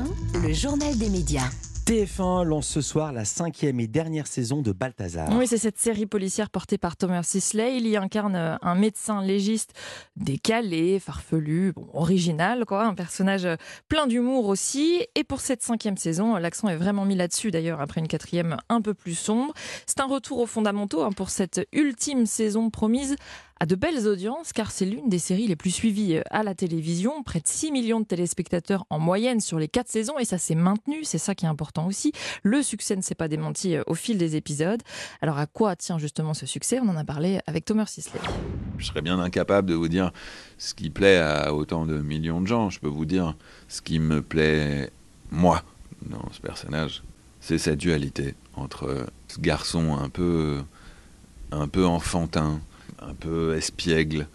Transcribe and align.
TF1, 0.00 0.46
le 0.46 0.52
journal 0.54 0.96
des 0.96 1.08
médias. 1.08 1.48
TF1 1.84 2.44
lance 2.44 2.68
ce 2.68 2.80
soir 2.80 3.12
la 3.12 3.24
cinquième 3.24 3.80
et 3.80 3.86
dernière 3.86 4.26
saison 4.26 4.62
de 4.62 4.72
Balthazar. 4.72 5.28
Oui, 5.32 5.46
c'est 5.46 5.58
cette 5.58 5.78
série 5.78 6.06
policière 6.06 6.48
portée 6.48 6.78
par 6.78 6.96
Thomas 6.96 7.22
Sisley. 7.22 7.76
Il 7.76 7.86
y 7.86 7.96
incarne 7.96 8.36
euh, 8.36 8.56
un 8.62 8.74
médecin 8.76 9.22
légiste 9.22 9.74
décalé, 10.16 11.00
farfelu, 11.00 11.72
bon, 11.72 11.88
original, 11.92 12.64
quoi. 12.64 12.84
Un 12.84 12.94
personnage 12.94 13.44
euh, 13.44 13.56
plein 13.88 14.06
d'humour 14.06 14.46
aussi. 14.46 15.04
Et 15.16 15.24
pour 15.24 15.40
cette 15.40 15.62
cinquième 15.62 15.96
saison, 15.96 16.36
l'accent 16.36 16.68
est 16.68 16.76
vraiment 16.76 17.04
mis 17.04 17.16
là-dessus 17.16 17.50
d'ailleurs, 17.50 17.80
après 17.80 18.00
une 18.00 18.08
quatrième 18.08 18.56
un 18.68 18.80
peu 18.80 18.94
plus 18.94 19.14
sombre. 19.14 19.52
C'est 19.86 20.00
un 20.00 20.06
retour 20.06 20.38
aux 20.38 20.46
fondamentaux 20.46 21.02
hein, 21.02 21.12
pour 21.12 21.30
cette 21.30 21.66
ultime 21.72 22.24
saison 22.24 22.70
promise 22.70 23.16
à 23.60 23.66
de 23.66 23.74
belles 23.74 24.08
audiences 24.08 24.54
car 24.54 24.70
c'est 24.70 24.86
l'une 24.86 25.10
des 25.10 25.18
séries 25.18 25.46
les 25.46 25.54
plus 25.54 25.70
suivies 25.70 26.16
euh, 26.16 26.22
à 26.30 26.42
la 26.42 26.54
télévision, 26.54 27.22
près 27.22 27.40
de 27.40 27.46
6 27.46 27.72
millions 27.72 28.00
de 28.00 28.06
téléspectateurs 28.06 28.86
en 28.88 28.98
moyenne 28.98 29.40
sur 29.40 29.58
les 29.58 29.68
4 29.68 29.86
saisons 29.86 30.18
et 30.18 30.24
ça 30.24 30.38
s'est 30.38 30.54
maintenu, 30.54 31.04
c'est 31.04 31.18
ça 31.18 31.34
qui 31.34 31.44
est 31.44 31.48
important 31.48 31.86
aussi. 31.86 32.12
Le 32.42 32.62
succès 32.62 32.96
ne 32.96 33.02
s'est 33.02 33.14
pas 33.14 33.28
démenti 33.28 33.76
euh, 33.76 33.82
au 33.86 33.94
fil 33.94 34.16
des 34.16 34.34
épisodes. 34.34 34.82
Alors 35.20 35.38
à 35.38 35.46
quoi 35.46 35.76
tient 35.76 35.98
justement 35.98 36.32
ce 36.32 36.46
succès? 36.46 36.80
On 36.80 36.88
en 36.88 36.96
a 36.96 37.04
parlé 37.04 37.40
avec 37.46 37.66
Thomas 37.66 37.84
Sisley. 37.84 38.20
Je 38.78 38.86
serais 38.86 39.02
bien 39.02 39.18
incapable 39.20 39.68
de 39.68 39.74
vous 39.74 39.88
dire 39.88 40.10
ce 40.56 40.72
qui 40.72 40.88
plaît 40.88 41.18
à 41.18 41.52
autant 41.52 41.84
de 41.84 41.98
millions 41.98 42.40
de 42.40 42.46
gens. 42.46 42.70
Je 42.70 42.80
peux 42.80 42.88
vous 42.88 43.04
dire 43.04 43.36
ce 43.68 43.82
qui 43.82 43.98
me 43.98 44.22
plaît 44.22 44.90
moi 45.30 45.62
dans 46.08 46.32
ce 46.32 46.40
personnage. 46.40 47.02
C'est 47.40 47.58
cette 47.58 47.78
dualité 47.78 48.34
entre 48.56 49.06
ce 49.28 49.38
garçon 49.38 49.98
un 49.98 50.08
peu 50.08 50.62
un 51.52 51.68
peu 51.68 51.84
enfantin 51.84 52.60
un 53.00 53.14
peu 53.14 53.56
espiègle, 53.56 54.26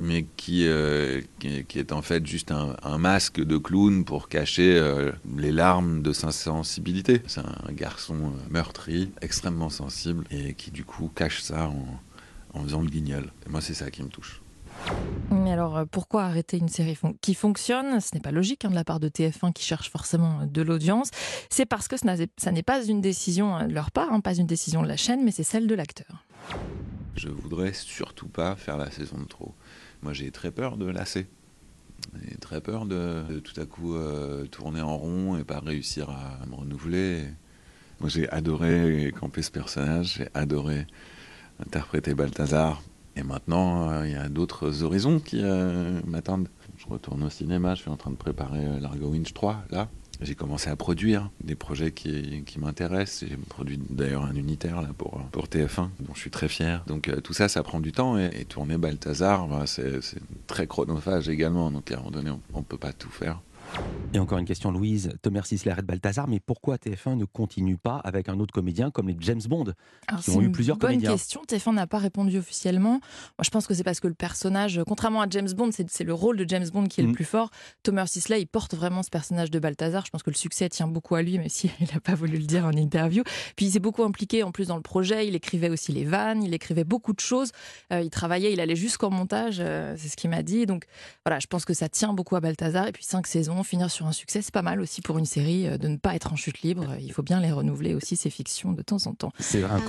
mais 0.00 0.26
qui, 0.36 0.66
euh, 0.66 1.20
qui, 1.38 1.78
est 1.78 1.92
en 1.92 2.02
fait 2.02 2.26
juste 2.26 2.52
un, 2.52 2.98
masque 2.98 3.40
de 3.40 3.58
clown 3.58 4.04
pour 4.04 4.28
cacher 4.28 4.76
euh, 4.76 5.12
les 5.36 5.52
larmes 5.52 6.02
de 6.02 6.12
sa 6.12 6.30
sensibilité. 6.30 7.22
C'est 7.26 7.40
un 7.40 7.72
garçon 7.72 8.14
euh, 8.14 8.50
meurtri, 8.50 9.10
extrêmement 9.22 9.70
sensible, 9.70 10.24
et 10.30 10.54
qui 10.54 10.70
du 10.70 10.84
coup 10.84 11.10
cache 11.14 11.40
ça 11.42 11.70
en, 12.54 12.62
faisant 12.62 12.80
le 12.80 12.88
guignol. 12.88 13.30
Et 13.46 13.50
moi, 13.50 13.60
c'est 13.60 13.74
ça 13.74 13.90
qui 13.90 14.02
me 14.02 14.08
touche. 14.08 14.42
Mais 15.30 15.52
alors, 15.52 15.84
pourquoi 15.90 16.24
arrêter 16.24 16.56
une 16.56 16.68
série 16.68 16.96
qui 17.20 17.34
fonctionne? 17.34 18.00
Ce 18.00 18.14
n'est 18.14 18.20
pas 18.20 18.30
logique 18.30 18.64
hein, 18.64 18.70
de 18.70 18.74
la 18.74 18.84
part 18.84 19.00
de 19.00 19.08
TF1 19.08 19.52
qui 19.52 19.64
cherche 19.64 19.90
forcément 19.90 20.46
de 20.46 20.62
l'audience. 20.62 21.10
C'est 21.50 21.66
parce 21.66 21.88
que 21.88 21.96
ça 21.96 22.52
n'est 22.52 22.62
pas 22.62 22.84
une 22.84 23.00
décision 23.00 23.66
de 23.66 23.72
leur 23.72 23.90
part, 23.90 24.12
hein, 24.12 24.20
pas 24.20 24.34
une 24.34 24.46
décision 24.46 24.82
de 24.82 24.88
la 24.88 24.96
chaîne, 24.96 25.24
mais 25.24 25.32
c'est 25.32 25.44
celle 25.44 25.66
de 25.66 25.74
l'acteur 25.74 26.24
je 27.18 27.28
voudrais 27.28 27.72
surtout 27.72 28.28
pas 28.28 28.56
faire 28.56 28.76
la 28.76 28.90
saison 28.90 29.18
de 29.18 29.26
trop. 29.26 29.54
Moi, 30.02 30.12
j'ai 30.12 30.30
très 30.30 30.50
peur 30.50 30.76
de 30.76 30.86
lasser. 30.86 31.26
J'ai 32.22 32.36
très 32.36 32.60
peur 32.60 32.86
de, 32.86 33.40
tout 33.40 33.60
à 33.60 33.66
coup 33.66 33.94
euh, 33.94 34.46
tourner 34.46 34.80
en 34.80 34.96
rond 34.96 35.36
et 35.36 35.44
pas 35.44 35.58
réussir 35.58 36.10
à 36.10 36.46
me 36.46 36.54
renouveler. 36.54 37.24
Moi, 38.00 38.08
j'ai 38.08 38.28
adoré 38.30 39.12
camper 39.18 39.42
ce 39.42 39.50
personnage, 39.50 40.14
j'ai 40.18 40.28
adoré 40.34 40.86
interpréter 41.58 42.14
Balthazar. 42.14 42.82
Et 43.16 43.24
maintenant, 43.24 43.90
euh, 43.90 44.06
il 44.06 44.12
y 44.12 44.16
a 44.16 44.28
d'autres 44.28 44.84
horizons 44.84 45.18
qui 45.18 45.40
euh, 45.42 46.00
m'attendent. 46.06 46.48
Je 46.76 46.86
retourne 46.86 47.24
au 47.24 47.30
cinéma, 47.30 47.74
je 47.74 47.82
suis 47.82 47.90
en 47.90 47.96
train 47.96 48.12
de 48.12 48.16
préparer 48.16 48.78
Largo 48.80 49.08
Winch 49.08 49.34
3, 49.34 49.64
là. 49.70 49.88
J'ai 50.20 50.34
commencé 50.34 50.68
à 50.68 50.76
produire 50.76 51.30
des 51.42 51.54
projets 51.54 51.92
qui, 51.92 52.42
qui 52.44 52.58
m'intéressent. 52.58 53.28
J'ai 53.28 53.36
produit 53.36 53.78
d'ailleurs 53.90 54.24
un 54.24 54.34
unitaire 54.34 54.82
là, 54.82 54.88
pour, 54.96 55.20
pour 55.30 55.46
TF1, 55.46 55.90
dont 56.00 56.14
je 56.14 56.20
suis 56.20 56.30
très 56.30 56.48
fier. 56.48 56.82
Donc 56.86 57.08
euh, 57.08 57.20
tout 57.20 57.32
ça, 57.32 57.48
ça 57.48 57.62
prend 57.62 57.80
du 57.80 57.92
temps. 57.92 58.18
Et, 58.18 58.44
tourner 58.44 58.78
Balthazar, 58.78 59.46
bah, 59.46 59.64
c'est 59.66 60.00
très 60.46 60.66
chronophage 60.66 61.28
également. 61.28 61.70
Donc 61.70 61.90
à 61.92 61.94
un 61.94 61.98
moment 61.98 62.10
donné, 62.10 62.30
on 62.52 62.58
ne 62.58 62.64
peut 62.64 62.78
pas 62.78 62.92
tout 62.92 63.10
faire. 63.10 63.40
Et 64.14 64.18
encore 64.18 64.38
une 64.38 64.46
question, 64.46 64.72
Louise, 64.72 65.12
Thomas 65.20 65.42
Sisler 65.42 65.74
et 65.78 65.82
Balthazar, 65.82 66.28
mais 66.28 66.40
pourquoi 66.40 66.76
TF1 66.76 67.16
ne 67.16 67.26
continue 67.26 67.76
pas 67.76 67.96
avec 67.96 68.30
un 68.30 68.40
autre 68.40 68.54
comédien 68.54 68.90
comme 68.90 69.08
les 69.08 69.16
James 69.20 69.40
Bond, 69.46 69.74
qui 70.22 70.30
ont 70.30 70.40
eu 70.40 70.50
plusieurs 70.50 70.78
bonne 70.78 70.92
comédiens 70.92 71.12
question. 71.12 71.42
TF1 71.46 71.74
n'a 71.74 71.86
pas 71.86 71.98
répondu 71.98 72.38
officiellement. 72.38 72.92
Moi, 72.92 73.00
je 73.42 73.50
pense 73.50 73.66
que 73.66 73.74
c'est 73.74 73.84
parce 73.84 74.00
que 74.00 74.08
le 74.08 74.14
personnage, 74.14 74.80
contrairement 74.86 75.20
à 75.20 75.26
James 75.28 75.50
Bond, 75.54 75.70
c'est 75.72 76.04
le 76.04 76.14
rôle 76.14 76.38
de 76.38 76.48
James 76.48 76.66
Bond 76.72 76.86
qui 76.86 77.02
est 77.02 77.04
le 77.04 77.10
mm. 77.10 77.14
plus 77.14 77.26
fort. 77.26 77.50
Thomas 77.82 78.06
Sisley, 78.06 78.40
il 78.40 78.46
porte 78.46 78.74
vraiment 78.74 79.02
ce 79.02 79.10
personnage 79.10 79.50
de 79.50 79.58
Balthazar. 79.58 80.06
Je 80.06 80.10
pense 80.10 80.22
que 80.22 80.30
le 80.30 80.36
succès 80.36 80.70
tient 80.70 80.88
beaucoup 80.88 81.14
à 81.14 81.20
lui, 81.20 81.36
même 81.36 81.50
s'il 81.50 81.70
n'a 81.92 82.00
pas 82.00 82.14
voulu 82.14 82.38
le 82.38 82.46
dire 82.46 82.64
en 82.64 82.72
interview. 82.72 83.22
Puis 83.56 83.66
il 83.66 83.72
s'est 83.72 83.78
beaucoup 83.78 84.04
impliqué 84.04 84.42
en 84.42 84.52
plus 84.52 84.68
dans 84.68 84.76
le 84.76 84.82
projet. 84.82 85.28
Il 85.28 85.34
écrivait 85.34 85.68
aussi 85.68 85.92
les 85.92 86.04
vannes, 86.04 86.42
il 86.42 86.54
écrivait 86.54 86.84
beaucoup 86.84 87.12
de 87.12 87.20
choses. 87.20 87.52
Euh, 87.92 88.00
il 88.00 88.10
travaillait, 88.10 88.54
il 88.54 88.60
allait 88.60 88.76
jusqu'en 88.76 89.10
montage, 89.10 89.58
euh, 89.60 89.94
c'est 89.98 90.08
ce 90.08 90.16
qu'il 90.16 90.30
m'a 90.30 90.42
dit. 90.42 90.64
Donc 90.64 90.86
voilà, 91.26 91.40
je 91.40 91.46
pense 91.46 91.66
que 91.66 91.74
ça 91.74 91.90
tient 91.90 92.14
beaucoup 92.14 92.36
à 92.36 92.40
Balthazar. 92.40 92.86
Et 92.86 92.92
puis 92.92 93.04
cinq 93.04 93.26
saisons, 93.26 93.57
finir 93.62 93.90
sur 93.90 94.06
un 94.06 94.12
succès, 94.12 94.42
c'est 94.42 94.52
pas 94.52 94.62
mal 94.62 94.80
aussi 94.80 95.00
pour 95.00 95.18
une 95.18 95.26
série 95.26 95.66
euh, 95.66 95.78
de 95.78 95.88
ne 95.88 95.96
pas 95.96 96.14
être 96.14 96.32
en 96.32 96.36
chute 96.36 96.62
libre. 96.62 96.96
Il 97.00 97.12
faut 97.12 97.22
bien 97.22 97.40
les 97.40 97.52
renouveler 97.52 97.94
aussi, 97.94 98.16
ces 98.16 98.30
fictions, 98.30 98.72
de 98.72 98.82
temps 98.82 99.06
en 99.06 99.14
temps. 99.14 99.32
C'est 99.38 99.62
un, 99.64 99.80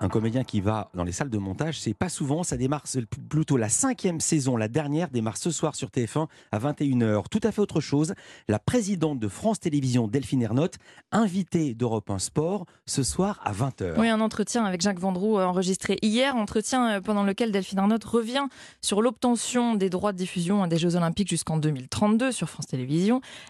un 0.00 0.08
comédien 0.08 0.44
qui 0.44 0.60
va 0.60 0.90
dans 0.94 1.04
les 1.04 1.12
salles 1.12 1.30
de 1.30 1.38
montage, 1.38 1.80
c'est 1.80 1.94
pas 1.94 2.08
souvent, 2.08 2.42
ça 2.42 2.56
démarre 2.56 2.84
plutôt 3.28 3.56
la 3.56 3.68
cinquième 3.68 4.20
saison, 4.20 4.56
la 4.56 4.68
dernière 4.68 5.08
démarre 5.10 5.36
ce 5.36 5.50
soir 5.50 5.74
sur 5.74 5.88
TF1 5.88 6.26
à 6.52 6.58
21h. 6.58 7.24
Tout 7.30 7.40
à 7.42 7.52
fait 7.52 7.60
autre 7.60 7.80
chose, 7.80 8.14
la 8.48 8.58
présidente 8.58 9.18
de 9.18 9.28
France 9.28 9.60
Télévisions, 9.60 10.08
Delphine 10.08 10.42
Ernotte, 10.42 10.76
invitée 11.12 11.74
d'Europe 11.74 12.10
1 12.10 12.18
Sport, 12.18 12.66
ce 12.86 13.02
soir 13.02 13.40
à 13.44 13.52
20h. 13.52 13.94
Oui, 13.98 14.08
un 14.08 14.20
entretien 14.20 14.64
avec 14.64 14.80
Jacques 14.80 14.98
Vendroux 14.98 15.38
euh, 15.38 15.44
enregistré 15.44 15.98
hier, 16.02 16.36
entretien 16.36 16.90
euh, 16.90 17.00
pendant 17.00 17.24
lequel 17.24 17.52
Delphine 17.52 17.78
Ernotte 17.78 18.04
revient 18.04 18.46
sur 18.80 19.02
l'obtention 19.02 19.74
des 19.74 19.90
droits 19.90 20.12
de 20.12 20.18
diffusion 20.18 20.66
des 20.66 20.78
Jeux 20.78 20.96
Olympiques 20.96 21.28
jusqu'en 21.28 21.56
2032 21.56 22.32
sur 22.32 22.48
France 22.48 22.66
Télévisions. 22.66 22.97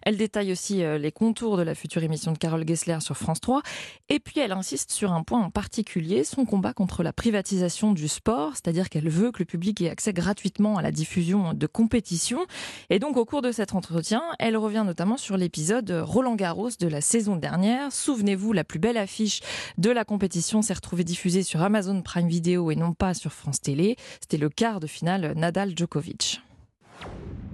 Elle 0.03 0.17
détaille 0.17 0.53
aussi 0.53 0.83
euh, 0.83 0.99
les 0.99 1.13
contours 1.13 1.57
de 1.57 1.63
la 1.63 1.75
future 1.75 2.03
émission 2.03 2.33
de 2.33 2.39
Carole 2.39 2.67
Gessler 2.67 2.99
sur 3.01 3.17
France 3.17 3.41
3. 3.41 3.63
Et 4.09 4.21
puis 4.21 4.41
elle 4.41 4.53
insiste 4.53 4.91
sur 4.91 5.13
un 5.13 5.23
point 5.23 5.41
en 5.41 5.51
particulier, 5.51 6.25
son 6.25 6.45
combat 6.45 6.73
contre 6.73 7.03
la 7.03 7.13
privatisation 7.13 7.93
du 7.93 8.09
sport, 8.09 8.53
c'est-à-dire 8.55 8.89
qu'elle 8.89 9.09
veut 9.09 9.33
que 9.33 9.41
le 9.41 9.45
public 9.45 9.81
ait 9.81 9.91
accès 9.91 10.13
gratuitement 10.13 10.77
à 10.77 10.83
la 10.83 10.93
diffusion 10.93 11.55
de 11.55 11.67
compétitions. 11.67 12.47
Et 12.91 12.99
donc 12.99 13.17
au 13.17 13.25
cours 13.25 13.43
de 13.43 13.53
cet 13.53 13.75
entretien, 13.75 14.23
elle 14.39 14.57
revient 14.57 14.85
notamment 14.85 15.17
sur 15.17 15.37
l'épisode 15.37 15.91
Roland 15.91 16.35
Garros 16.35 16.71
de 16.79 16.89
la 16.89 17.01
saison 17.01 17.37
dernière. 17.37 17.93
Souvenez-vous, 17.93 18.53
la 18.53 18.65
plus 18.65 18.79
belle 18.79 18.97
affiche 18.97 19.41
de 19.79 19.91
la 19.91 20.05
compétition 20.05 20.63
s'est 20.63 20.75
retrouvée 20.75 21.05
diffusée 21.05 21.43
sur 21.43 21.63
Amazon 21.63 22.03
Prime 22.03 22.29
Video 22.29 22.71
et 22.71 22.77
non 22.77 22.93
pas 22.93 23.15
sur 23.15 23.33
France 23.33 23.61
Télé. 23.61 23.97
C'était 24.21 24.37
le 24.37 24.49
quart 24.49 24.81
de 24.81 24.87
finale 24.87 25.33
Nadal-Djokovic. 25.37 26.41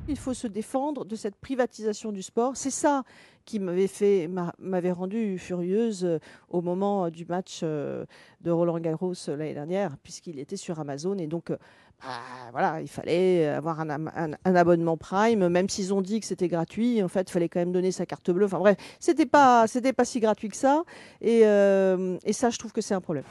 Il 0.06 0.18
faut 0.18 0.34
se 0.34 0.46
défendre 0.46 1.06
de 1.06 1.16
cette 1.16 1.36
privatisation 1.36 2.12
du 2.12 2.22
sport. 2.22 2.58
C'est 2.58 2.70
ça 2.70 3.04
qui 3.46 3.58
m'avait 3.58 3.86
fait, 3.86 4.28
m'avait 4.58 4.92
rendu 4.92 5.38
furieuse 5.38 6.04
euh, 6.04 6.18
au 6.48 6.60
moment 6.60 7.10
du 7.10 7.24
match 7.24 7.60
euh, 7.62 8.04
de 8.42 8.50
Roland 8.50 8.78
Garros 8.80 9.14
euh, 9.28 9.36
l'année 9.36 9.54
dernière, 9.54 9.96
puisqu'il 10.02 10.38
était 10.38 10.56
sur 10.56 10.78
Amazon 10.78 11.16
et 11.16 11.26
donc 11.26 11.52
bah, 12.02 12.10
voilà, 12.52 12.80
il 12.80 12.88
fallait 12.88 13.46
avoir 13.46 13.80
un, 13.80 14.34
abonnement 14.44 14.96
Prime, 14.96 15.48
même 15.48 15.68
s'ils 15.68 15.92
ont 15.92 16.02
dit 16.02 16.20
que 16.20 16.26
c'était 16.26 16.48
gratuit. 16.48 17.02
En 17.02 17.08
fait, 17.08 17.28
il 17.28 17.32
fallait 17.32 17.48
quand 17.48 17.60
même 17.60 17.72
donner 17.72 17.92
sa 17.92 18.06
carte 18.06 18.30
bleue. 18.30 18.46
Enfin 18.46 18.58
bref, 18.58 18.76
c'était 19.00 19.26
pas, 19.26 19.66
c'était 19.66 19.92
pas 19.92 20.04
si 20.04 20.20
gratuit 20.20 20.48
que 20.48 20.56
ça. 20.56 20.82
Et, 21.20 21.40
et 21.40 22.32
ça, 22.32 22.50
je 22.50 22.58
trouve 22.58 22.72
que 22.72 22.80
c'est 22.80 22.94
un 22.94 23.00
problème. 23.00 23.24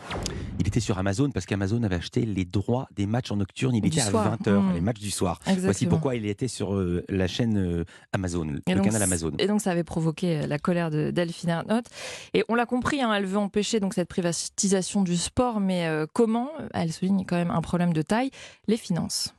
Il 0.59 0.67
était 0.67 0.79
sur 0.79 0.97
Amazon 0.97 1.29
parce 1.31 1.45
qu'Amazon 1.45 1.83
avait 1.83 1.95
acheté 1.95 2.25
les 2.25 2.45
droits 2.45 2.87
des 2.95 3.05
matchs 3.05 3.31
en 3.31 3.37
nocturne. 3.37 3.75
Il 3.75 3.85
était 3.85 4.01
à 4.01 4.09
20h, 4.09 4.49
mmh. 4.49 4.73
les 4.73 4.81
matchs 4.81 4.99
du 4.99 5.11
soir. 5.11 5.39
Voici 5.59 5.85
pourquoi 5.85 6.15
il 6.15 6.25
était 6.25 6.47
sur 6.47 6.75
euh, 6.75 7.03
la 7.09 7.27
chaîne 7.27 7.57
euh, 7.57 7.85
Amazon, 8.11 8.45
le 8.45 8.59
canal 8.59 9.01
Amazon. 9.01 9.31
Et 9.39 9.47
donc 9.47 9.61
ça 9.61 9.71
avait 9.71 9.83
provoqué 9.83 10.37
euh, 10.37 10.47
la 10.47 10.59
colère 10.59 10.89
de 10.89 11.11
Delphine 11.11 11.49
Ernotte. 11.49 11.85
Et 12.33 12.43
on 12.49 12.55
l'a 12.55 12.65
compris, 12.65 13.01
hein, 13.01 13.13
elle 13.13 13.25
veut 13.25 13.37
empêcher 13.37 13.79
donc 13.79 13.93
cette 13.93 14.07
privatisation 14.07 15.01
du 15.01 15.17
sport, 15.17 15.59
mais 15.59 15.89
comment? 16.13 16.49
Elle 16.73 16.91
souligne 16.91 17.25
quand 17.25 17.35
même 17.35 17.51
un 17.51 17.61
problème 17.61 17.93
de 17.93 18.01
taille, 18.01 18.31
les 18.67 18.77
finances 18.77 19.33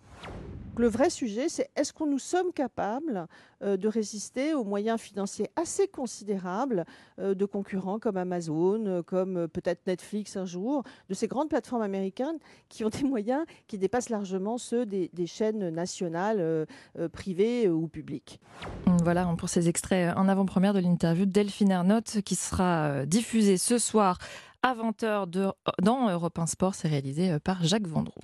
le 0.77 0.89
vrai 0.89 1.11
sujet, 1.11 1.49
c'est 1.49 1.71
est-ce 1.77 1.93
qu'on 1.93 2.07
nous 2.07 2.19
sommes 2.19 2.53
capables 2.53 3.27
euh, 3.63 3.77
de 3.77 3.89
résister 3.89 4.55
aux 4.55 4.65
moyens 4.65 5.01
financiers 5.01 5.49
assez 5.57 5.87
considérables 5.87 6.85
euh, 7.19 7.35
de 7.35 7.45
concurrents 7.45 7.99
comme 7.99 8.17
Amazon, 8.17 8.85
euh, 8.87 9.03
comme 9.03 9.47
peut-être 9.49 9.87
Netflix 9.87 10.37
un 10.37 10.47
jour, 10.47 10.83
de 11.09 11.15
ces 11.15 11.29
grandes 11.29 11.49
plateformes 11.49 11.83
américaines 11.83 12.39
qui 12.69 12.85
ont 12.85 12.89
des 12.89 13.05
moyens 13.05 13.45
qui 13.69 13.79
dépassent 13.79 14.11
largement 14.11 14.59
ceux 14.59 14.85
des, 14.87 15.11
chaînes 15.27 15.71
nationales, 15.71 16.67
privées 17.13 17.69
ou 17.69 17.89
publiques. 17.89 18.41
Voilà 19.03 19.27
pour 19.39 19.49
ces 19.49 19.69
extraits 19.69 20.15
en 20.17 20.29
avant-première 20.29 20.75
de 20.75 20.81
l'interview 20.81 21.25
de 21.25 21.31
Delphine 21.31 21.71
Ernotte 21.71 22.21
qui 22.23 22.35
sera 22.35 23.07
diffusée 23.07 23.57
ce 23.57 23.79
soir 23.79 24.19
à 24.65 24.75
20h 24.75 25.53
dans 25.83 26.09
Europe 26.09 26.39
1 26.39 26.47
Sport. 26.47 26.75
C'est 26.75 26.89
réalisé 26.89 27.39
par 27.39 27.63
Jacques 27.63 27.87
Vendroux. 27.87 28.23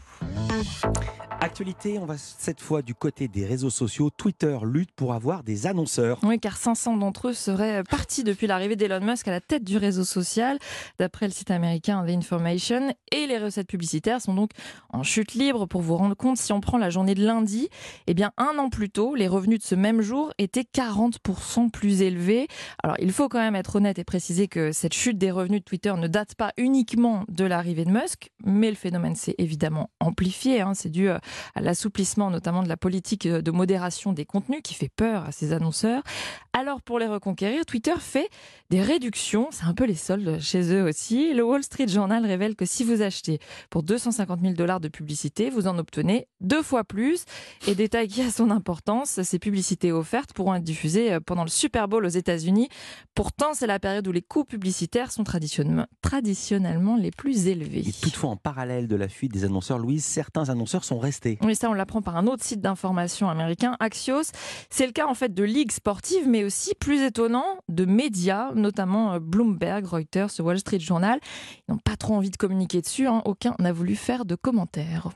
Actualité, 1.43 1.99
on 1.99 2.05
va 2.05 2.19
cette 2.19 2.61
fois 2.61 2.83
du 2.83 2.95
côté 2.95 3.27
des 3.27 3.47
réseaux 3.47 3.71
sociaux. 3.71 4.11
Twitter 4.11 4.59
lutte 4.63 4.93
pour 4.93 5.15
avoir 5.15 5.43
des 5.43 5.67
annonceurs. 5.67 6.19
Oui, 6.23 6.39
car 6.39 6.59
500 6.59 6.99
d'entre 6.99 7.29
eux 7.29 7.33
seraient 7.33 7.83
partis 7.83 8.25
depuis 8.25 8.47
l'arrivée 8.47 8.77
d'Elon 8.77 9.01
Musk 9.01 9.27
à 9.27 9.31
la 9.31 9.41
tête 9.41 9.65
du 9.65 9.79
réseau 9.79 10.05
social, 10.05 10.59
d'après 10.99 11.25
le 11.25 11.33
site 11.33 11.51
américain 11.51 12.05
The 12.05 12.11
Information. 12.11 12.93
Et 13.11 13.27
les 13.27 13.39
recettes 13.39 13.69
publicitaires 13.69 14.21
sont 14.21 14.35
donc 14.35 14.51
en 14.91 15.03
chute 15.03 15.33
libre. 15.33 15.65
Pour 15.65 15.81
vous 15.81 15.97
rendre 15.97 16.15
compte, 16.15 16.37
si 16.37 16.53
on 16.53 16.61
prend 16.61 16.77
la 16.77 16.91
journée 16.91 17.15
de 17.15 17.25
lundi, 17.25 17.71
eh 18.07 18.13
bien 18.13 18.33
un 18.37 18.59
an 18.59 18.69
plus 18.69 18.91
tôt, 18.91 19.15
les 19.15 19.27
revenus 19.27 19.61
de 19.61 19.65
ce 19.65 19.75
même 19.75 20.03
jour 20.03 20.35
étaient 20.37 20.67
40% 20.75 21.71
plus 21.71 22.03
élevés. 22.03 22.49
Alors 22.83 22.97
il 23.01 23.13
faut 23.13 23.31
quand 23.31 23.41
même 23.41 23.57
être 23.57 23.77
honnête 23.77 23.99
et 23.99 24.05
préciser 24.05 24.47
que 24.47 24.73
cette 24.73 24.93
chute 24.93 25.17
des 25.17 25.31
revenus 25.31 25.61
de 25.61 25.65
Twitter 25.65 25.95
ne 25.97 26.07
date 26.07 26.35
pas 26.35 26.53
uniquement 26.59 27.25
de 27.29 27.47
l'arrivée 27.47 27.87
de 27.87 27.91
Musk, 27.91 28.31
mais 28.45 28.69
le 28.69 28.77
phénomène 28.77 29.15
s'est 29.15 29.37
évidemment 29.39 29.89
amplifié. 30.01 30.61
Hein. 30.61 30.75
C'est 30.75 30.91
dû 30.91 31.09
euh, 31.09 31.17
à 31.55 31.61
l'assouplissement 31.61 32.31
notamment 32.31 32.63
de 32.63 32.69
la 32.69 32.77
politique 32.77 33.27
de 33.27 33.51
modération 33.51 34.13
des 34.13 34.25
contenus 34.25 34.61
qui 34.63 34.75
fait 34.75 34.91
peur 34.95 35.25
à 35.25 35.33
ses 35.33 35.53
annonceurs. 35.53 36.03
Alors 36.53 36.83
pour 36.83 36.99
les 36.99 37.07
reconquérir, 37.07 37.65
Twitter 37.65 37.95
fait 37.99 38.29
des 38.71 38.83
réductions, 38.83 39.49
c'est 39.51 39.65
un 39.65 39.75
peu 39.75 39.85
les 39.85 39.95
soldes 39.95 40.41
chez 40.41 40.73
eux 40.73 40.83
aussi. 40.83 41.33
Le 41.35 41.43
Wall 41.45 41.63
Street 41.63 41.89
Journal 41.89 42.25
révèle 42.27 42.57
que 42.57 42.65
si 42.65 42.85
vous 42.85 43.03
achetez 43.03 43.39
pour 43.69 43.83
250 43.83 44.41
000 44.41 44.55
dollars 44.55 44.81
de 44.81 44.89
publicité, 44.89 45.51
vous 45.51 45.67
en 45.67 45.79
obtenez 45.79 46.29
deux 46.41 46.63
fois 46.63 46.85
plus. 46.85 47.25
Et 47.67 47.75
détail 47.75 48.09
qui 48.09 48.23
a 48.23 48.31
son 48.31 48.51
importance, 48.51 49.23
ces 49.23 49.39
publicités 49.39 49.93
offertes 49.93 50.33
pourront 50.33 50.55
être 50.55 50.65
diffusées 50.65 51.19
pendant 51.25 51.45
le 51.45 51.51
Super 51.51 51.89
Bowl 51.89 52.05
aux 52.05 52.09
États-Unis. 52.09 52.69
Pourtant, 53.15 53.55
c'est 53.55 53.67
la 53.67 53.79
période 53.79 54.07
où 54.09 54.13
les 54.13 54.23
coûts 54.23 54.45
publicitaires 54.45 55.13
sont 55.13 55.25
traditionnellement, 55.25 55.87
traditionnellement 56.03 56.97
les 56.97 57.11
plus 57.11 57.47
élevés. 57.47 57.89
Et 57.89 57.93
toutefois, 57.93 58.31
en 58.31 58.37
parallèle 58.37 58.89
de 58.89 58.97
la 58.97 59.09
fuite 59.09 59.33
des 59.33 59.45
annonceurs, 59.45 59.79
Louise, 59.79 60.05
certains 60.05 60.49
annonceurs 60.49 60.85
sont 60.85 60.99
restés. 60.99 61.20
Ça, 61.55 61.69
on 61.69 61.75
l'apprend 61.75 62.03
par 62.03 62.17
un 62.17 62.27
autre 62.27 62.43
site 62.43 62.61
d'information 62.61 63.29
américain, 63.29 63.77
Axios. 63.81 64.33
C'est 64.71 64.87
le 64.87 64.93
cas 64.93 65.07
en 65.07 65.15
fait 65.15 65.35
de 65.35 65.45
ligues 65.45 65.73
sportives, 65.73 66.29
mais 66.29 66.45
aussi 66.45 66.75
plus 66.75 67.03
étonnant 67.03 67.59
de 67.69 67.85
médias, 67.85 68.53
notamment 68.55 69.15
euh, 69.15 69.19
Bloomberg, 69.19 69.85
Reuters, 69.85 70.31
Wall 70.41 70.59
Street 70.59 70.81
Journal. 70.81 71.21
Ils 71.69 71.73
n'ont 71.73 71.79
pas 71.79 71.97
trop 71.97 72.15
envie 72.15 72.31
de 72.31 72.37
communiquer 72.37 72.81
dessus. 72.81 73.07
Hein. 73.07 73.23
Aucun 73.25 73.55
n'a 73.59 73.73
voulu 73.73 73.97
faire 73.97 74.25
de 74.25 74.35
commentaires. 74.35 75.09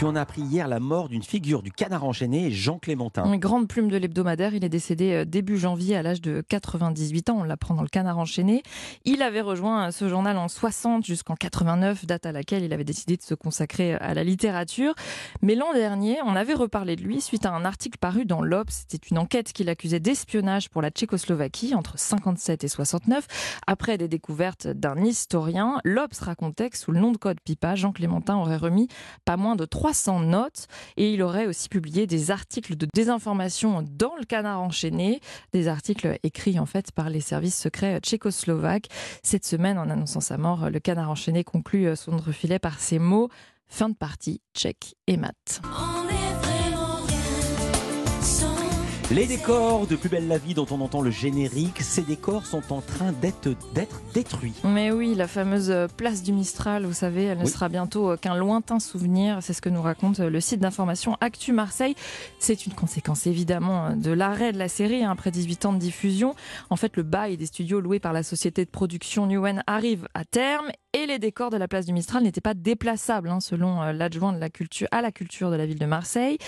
Puis 0.00 0.08
on 0.08 0.16
a 0.16 0.22
appris 0.22 0.40
hier 0.40 0.66
la 0.66 0.80
mort 0.80 1.10
d'une 1.10 1.22
figure 1.22 1.60
du 1.60 1.70
canard 1.70 2.04
enchaîné, 2.04 2.50
Jean 2.50 2.78
Clémentin. 2.78 3.30
Une 3.30 3.38
grande 3.38 3.68
plume 3.68 3.90
de 3.90 3.98
l'hebdomadaire, 3.98 4.54
il 4.54 4.64
est 4.64 4.70
décédé 4.70 5.12
euh, 5.12 5.24
début 5.26 5.58
janvier 5.58 5.94
à 5.94 6.02
l'âge 6.02 6.22
de 6.22 6.42
98 6.48 7.28
ans, 7.28 7.40
on 7.40 7.42
l'apprend 7.42 7.74
dans 7.74 7.82
le 7.82 7.88
canard 7.88 8.16
enchaîné. 8.16 8.62
Il 9.04 9.20
avait 9.20 9.42
rejoint 9.42 9.88
euh, 9.88 9.90
ce 9.90 10.08
journal 10.08 10.38
en 10.38 10.48
60 10.48 11.04
jusqu'en 11.04 11.34
89, 11.34 12.06
date 12.06 12.24
à 12.24 12.32
laquelle 12.32 12.64
il 12.64 12.72
avait 12.72 12.84
décidé 12.84 13.18
de 13.18 13.22
se 13.22 13.34
consacrer 13.34 13.92
à 13.92 14.14
la 14.14 14.24
littérature. 14.24 14.94
Mais 15.42 15.54
l'an 15.54 15.74
dernier, 15.74 16.16
on 16.24 16.34
avait 16.34 16.54
reparlé 16.54 16.96
de 16.96 17.02
lui 17.02 17.20
suite 17.20 17.44
à 17.44 17.52
un 17.52 17.66
article 17.66 17.98
paru 17.98 18.24
dans 18.24 18.40
l'Obs. 18.40 18.70
C'était 18.88 19.06
une 19.10 19.18
enquête 19.18 19.52
qu'il 19.52 19.68
accusait 19.68 20.00
d'espionnage 20.00 20.70
pour 20.70 20.80
la 20.80 20.88
Tchécoslovaquie 20.88 21.74
entre 21.74 21.98
57 21.98 22.64
et 22.64 22.68
69. 22.68 23.26
Après 23.66 23.98
des 23.98 24.08
découvertes 24.08 24.66
d'un 24.66 25.04
historien, 25.04 25.78
l'Obs 25.84 26.18
racontait 26.20 26.70
que 26.70 26.78
sous 26.78 26.90
le 26.90 27.00
nom 27.00 27.12
de 27.12 27.18
code 27.18 27.38
PIPA, 27.42 27.74
Jean 27.74 27.92
Clémentin 27.92 28.38
aurait 28.38 28.56
remis 28.56 28.88
pas 29.26 29.36
moins 29.36 29.56
de 29.56 29.66
300 29.90 30.20
notes 30.20 30.68
et 30.96 31.12
il 31.12 31.20
aurait 31.20 31.46
aussi 31.46 31.68
publié 31.68 32.06
des 32.06 32.30
articles 32.30 32.76
de 32.76 32.86
désinformation 32.94 33.84
dans 33.90 34.14
le 34.16 34.24
canard 34.24 34.60
enchaîné, 34.60 35.20
des 35.52 35.66
articles 35.66 36.16
écrits 36.22 36.60
en 36.60 36.66
fait 36.66 36.92
par 36.92 37.10
les 37.10 37.20
services 37.20 37.58
secrets 37.58 37.98
tchécoslovaques. 37.98 38.86
Cette 39.24 39.44
semaine, 39.44 39.78
en 39.78 39.90
annonçant 39.90 40.20
sa 40.20 40.38
mort, 40.38 40.70
le 40.70 40.78
canard 40.78 41.10
enchaîné 41.10 41.42
conclut 41.42 41.96
son 41.96 42.16
refilet 42.18 42.60
par 42.60 42.78
ces 42.78 43.00
mots 43.00 43.30
fin 43.66 43.88
de 43.88 43.96
partie, 43.96 44.40
check 44.54 44.94
et 45.08 45.16
mat. 45.16 45.60
Les 49.12 49.26
décors 49.26 49.88
de 49.88 49.96
Plus 49.96 50.08
belle 50.08 50.28
la 50.28 50.38
vie 50.38 50.54
dont 50.54 50.68
on 50.70 50.80
entend 50.80 51.00
le 51.00 51.10
générique, 51.10 51.80
ces 51.80 52.02
décors 52.02 52.46
sont 52.46 52.72
en 52.72 52.80
train 52.80 53.10
d'être 53.10 53.48
détruits. 54.14 54.54
Mais 54.62 54.92
oui, 54.92 55.16
la 55.16 55.26
fameuse 55.26 55.74
place 55.96 56.22
du 56.22 56.32
Mistral, 56.32 56.86
vous 56.86 56.92
savez, 56.92 57.24
elle 57.24 57.38
ne 57.38 57.44
sera 57.44 57.68
bientôt 57.68 58.16
qu'un 58.16 58.36
lointain 58.36 58.78
souvenir. 58.78 59.38
C'est 59.40 59.52
ce 59.52 59.60
que 59.60 59.68
nous 59.68 59.82
raconte 59.82 60.20
le 60.20 60.40
site 60.40 60.60
d'information 60.60 61.16
Actu 61.20 61.52
Marseille. 61.52 61.96
C'est 62.38 62.66
une 62.66 62.72
conséquence 62.72 63.26
évidemment 63.26 63.96
de 63.96 64.12
l'arrêt 64.12 64.52
de 64.52 64.58
la 64.58 64.68
série 64.68 65.02
hein, 65.02 65.10
après 65.10 65.32
18 65.32 65.66
ans 65.66 65.72
de 65.72 65.78
diffusion. 65.78 66.36
En 66.70 66.76
fait, 66.76 66.96
le 66.96 67.02
bail 67.02 67.36
des 67.36 67.46
studios 67.46 67.80
loués 67.80 67.98
par 67.98 68.12
la 68.12 68.22
société 68.22 68.64
de 68.64 68.70
production 68.70 69.26
Newen 69.26 69.64
arrive 69.66 70.06
à 70.14 70.24
terme 70.24 70.70
et 70.92 71.06
les 71.06 71.18
décors 71.18 71.50
de 71.50 71.56
la 71.56 71.66
place 71.66 71.84
du 71.84 71.92
Mistral 71.92 72.22
n'étaient 72.22 72.40
pas 72.40 72.54
déplaçables, 72.54 73.28
hein, 73.28 73.40
selon 73.40 73.82
euh, 73.82 73.92
l'adjoint 73.92 74.32
de 74.32 74.38
la 74.38 74.50
culture 74.50 74.86
à 74.92 75.02
la 75.02 75.10
culture 75.10 75.50
de 75.50 75.56
la 75.56 75.66
ville 75.66 75.78
de 75.78 75.86
Marseille. 75.86 76.38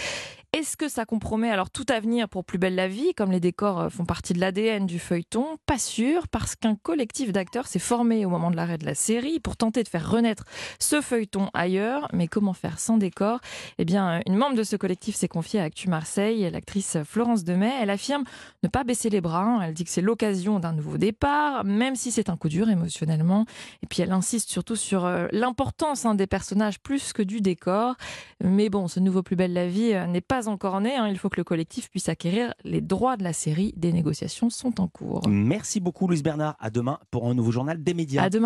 Est-ce 0.55 0.77
que 0.77 0.91
ça 0.91 1.07
compromet 1.07 1.51
alors 1.51 1.71
tout 1.71 1.87
avenir 1.89 2.29
pour 2.29 2.45
Plus 2.45 2.59
belle 2.59 2.75
la 2.75 2.87
vie, 2.87 3.15
comme 3.15 3.33
les 3.33 3.41
décors 3.41 3.81
euh, 3.81 3.89
font 3.89 4.05
partie 4.05 4.35
de 4.35 4.39
l'ADN 4.39 4.85
du 4.85 4.99
feuilleton? 4.99 5.57
Pas 5.65 5.79
sûr, 5.79 6.29
parce 6.29 6.57
qu'un 6.57 6.75
collectif 6.75 7.33
d'acteurs 7.33 7.67
s'est 7.67 7.79
formé 7.79 8.27
au 8.27 8.29
moment 8.29 8.51
de 8.51 8.57
l'arrêt 8.57 8.77
de 8.77 8.85
la 8.85 8.95
série 8.95 9.41
pour 9.41 9.57
tenter 9.57 9.83
de 9.83 9.89
faire 9.89 10.11
renaître 10.11 10.45
ce 10.79 11.01
feuilleton 11.01 11.49
ailleurs. 11.55 12.07
Mais 12.13 12.29
comment 12.29 12.53
faire 12.53 12.79
sans 12.81 12.99
décor? 12.99 13.41
Eh 13.79 13.87
bien, 13.87 14.21
une 14.27 14.37
membre 14.37 14.55
de 14.55 14.63
ce 14.63 14.77
collectif 14.77 15.17
s'est 15.17 15.27
confiée 15.27 15.59
à 15.59 15.63
Actu 15.63 15.89
Marseille, 15.89 16.47
l'actrice 16.51 16.99
Florence 17.03 17.45
Demet. 17.45 17.73
Elle 17.81 17.89
affirme 17.89 18.25
ne 18.63 18.69
pas 18.69 18.85
baisser 18.85 19.09
les 19.09 19.23
bras. 19.23 19.45
Hein. 19.45 19.63
Elle 19.63 19.73
dit 19.73 19.85
que 19.85 19.91
c'est 19.91 20.03
l'occasion 20.03 20.61
d'un 20.61 20.75
nouveau 20.75 20.99
départ, 20.99 21.65
même 21.65 21.97
si 21.97 22.13
c'est 22.13 22.29
un 22.29 22.37
coup 22.37 22.51
dur 22.51 22.69
émotionnellement. 22.69 23.47
Et 23.83 23.87
puis 23.87 24.03
elle 24.03 24.13
insiste 24.13 24.51
surtout 24.51 24.77
sur 24.77 25.07
euh, 25.07 25.29
l'importance 25.33 26.05
hein, 26.05 26.15
des 26.15 26.27
personnages 26.27 26.79
plus 26.79 27.15
que 27.15 27.23
du 27.23 27.41
décor. 27.41 27.95
Mais 28.45 28.69
bon, 28.69 28.87
ce 28.87 29.01
nouveau 29.01 29.23
Plus 29.23 29.37
belle 29.37 29.55
la 29.55 29.67
vie 29.67 29.95
euh, 29.95 30.07
n'est 30.07 30.21
pas 30.21 30.42
encore 30.49 30.81
né. 30.81 30.97
Hein. 30.97 31.09
Il 31.09 31.19
faut 31.19 31.29
que 31.29 31.37
le 31.37 31.44
collectif 31.44 31.91
puisse 31.91 32.09
acquérir 32.09 32.55
les 32.65 32.81
droits 32.81 33.17
de 33.17 33.25
la 33.25 33.33
série. 33.33 33.73
Des 33.77 33.93
négociations 33.93 34.50
sont 34.50 34.81
en 34.81 34.89
cours. 34.89 35.23
Merci 35.29 35.81
beaucoup, 35.81 36.06
Louise 36.06 36.23
Bernard. 36.23 36.56
À 36.59 36.71
demain 36.71 36.99
pour 37.11 37.29
un 37.29 37.35
nouveau 37.35 37.50
journal 37.50 37.83
des 37.83 37.94
médias. 37.94 38.23
À 38.23 38.31
demain. 38.31 38.41